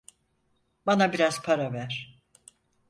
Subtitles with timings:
[0.85, 2.21] Bana biraz para ver.